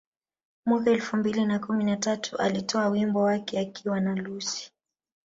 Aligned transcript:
Mwaka 0.65 0.91
elfu 0.91 1.17
mbili 1.17 1.45
na 1.45 1.59
kumi 1.59 1.83
na 1.83 1.97
tatu 1.97 2.37
alitoa 2.37 2.87
wimbo 2.87 3.21
wake 3.23 3.59
akiwa 3.59 3.99
na 3.99 4.15
Lucci 4.15 4.71